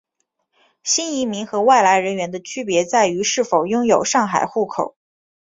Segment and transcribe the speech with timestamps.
[0.83, 4.95] 新移民和外来人员的区别在于是否拥有上海户口。